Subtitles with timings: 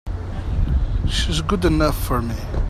[1.07, 2.33] She's good enough for me!